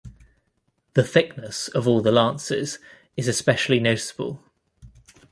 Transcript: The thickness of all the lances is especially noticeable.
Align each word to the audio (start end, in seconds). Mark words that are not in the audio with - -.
The 0.95 1.03
thickness 1.03 1.67
of 1.67 1.87
all 1.87 2.01
the 2.01 2.11
lances 2.11 2.79
is 3.15 3.27
especially 3.27 3.79
noticeable. 3.79 4.43